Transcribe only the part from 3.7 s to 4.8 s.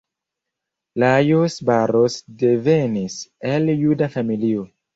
juda familio.